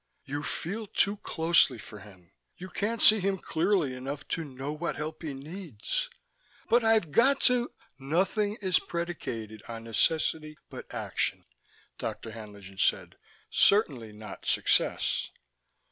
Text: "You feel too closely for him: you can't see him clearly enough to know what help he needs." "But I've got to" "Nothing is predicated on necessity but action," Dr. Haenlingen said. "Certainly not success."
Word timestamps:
"You 0.25 0.41
feel 0.41 0.87
too 0.87 1.17
closely 1.17 1.77
for 1.77 1.99
him: 1.99 2.31
you 2.57 2.69
can't 2.69 3.03
see 3.03 3.19
him 3.19 3.37
clearly 3.37 3.93
enough 3.93 4.27
to 4.29 4.43
know 4.43 4.73
what 4.73 4.95
help 4.95 5.21
he 5.21 5.35
needs." 5.35 6.09
"But 6.71 6.83
I've 6.83 7.11
got 7.11 7.39
to" 7.41 7.69
"Nothing 7.99 8.55
is 8.63 8.79
predicated 8.79 9.61
on 9.67 9.83
necessity 9.83 10.57
but 10.71 10.91
action," 10.91 11.45
Dr. 11.99 12.31
Haenlingen 12.31 12.79
said. 12.79 13.15
"Certainly 13.51 14.13
not 14.13 14.47
success." 14.47 15.29